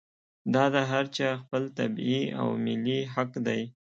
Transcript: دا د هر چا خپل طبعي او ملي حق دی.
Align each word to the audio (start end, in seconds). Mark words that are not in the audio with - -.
دا 0.53 0.63
د 0.73 0.75
هر 0.91 1.05
چا 1.17 1.29
خپل 1.41 1.63
طبعي 1.77 2.21
او 2.39 2.47
ملي 2.65 2.99
حق 3.13 3.31
دی. 3.47 3.61